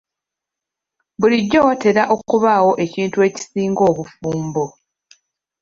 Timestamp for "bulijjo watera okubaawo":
1.19-2.71